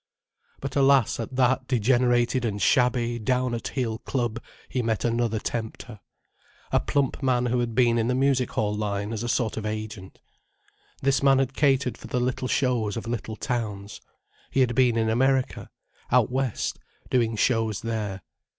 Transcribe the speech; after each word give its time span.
But 0.61 0.75
alas, 0.75 1.19
at 1.19 1.35
that 1.35 1.67
degenerated 1.67 2.43
and 2.43 2.59
shabby, 2.59 3.19
down 3.19 3.53
at 3.53 3.67
heel 3.67 3.99
club 3.99 4.41
he 4.67 4.81
met 4.81 5.05
another 5.05 5.37
tempter: 5.37 5.99
a 6.71 6.79
plump 6.79 7.21
man 7.21 7.45
who 7.45 7.59
had 7.59 7.75
been 7.75 7.99
in 7.99 8.07
the 8.07 8.15
music 8.15 8.49
hall 8.53 8.73
line 8.75 9.13
as 9.13 9.21
a 9.21 9.29
sort 9.29 9.57
of 9.57 9.65
agent. 9.67 10.19
This 11.03 11.21
man 11.21 11.37
had 11.37 11.53
catered 11.53 11.99
for 11.99 12.07
the 12.07 12.19
little 12.19 12.47
shows 12.47 12.97
of 12.97 13.05
little 13.05 13.35
towns. 13.35 14.01
He 14.49 14.61
had 14.61 14.73
been 14.73 14.97
in 14.97 15.07
America, 15.07 15.69
out 16.11 16.31
West, 16.31 16.79
doing 17.11 17.35
shows 17.35 17.81
there. 17.81 18.23